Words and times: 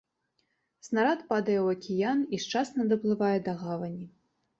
Снарад 0.85 1.19
падае 1.31 1.57
ў 1.61 1.67
акіян 1.77 2.23
і 2.37 2.39
шчасна 2.45 2.87
даплывае 2.95 3.37
да 3.49 3.53
гавані. 3.61 4.09